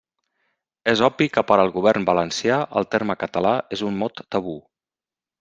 [0.93, 4.59] És obvi que per al govern valencià el terme català és un mot tabú.